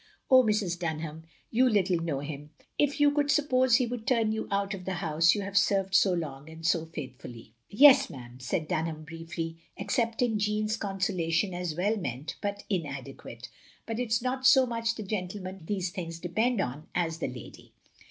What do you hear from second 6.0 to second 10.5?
long and so faithftilly." "Yes'm," said Dunham briefly, accepting